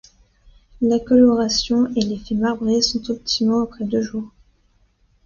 La 0.81 0.97
coloration 0.99 1.85
et 1.95 1.99
l’effet 2.01 2.33
marbré 2.33 2.81
sont 2.81 3.07
optimaux 3.11 3.61
après 3.61 3.83
deux 3.85 4.01
jours. 4.01 4.31